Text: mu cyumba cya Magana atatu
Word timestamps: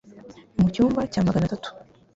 mu 0.59 0.67
cyumba 0.73 1.01
cya 1.11 1.21
Magana 1.27 1.45
atatu 1.47 1.69